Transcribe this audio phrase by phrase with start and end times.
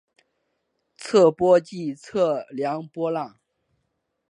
[0.97, 3.39] 测波即测量波浪。